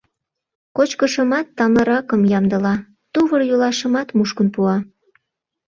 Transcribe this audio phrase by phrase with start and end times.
[0.75, 2.75] Кочкышымат тамлыракым ямдыла,
[3.13, 4.77] тувыр-йолашымат мушкын пуа.